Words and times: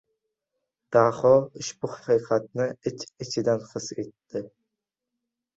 Daho 0.95 1.33
ushbu 1.63 1.91
haqiqatni 1.97 2.67
ich-ichidan 2.93 3.69
his 3.75 3.89
etdi. 4.07 4.43